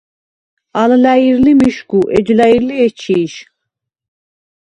[0.81, 3.33] ალ ლა̈ირ ლი მიშგუ, ეჯ ლა̈ირ ლი ეჩი̄შ.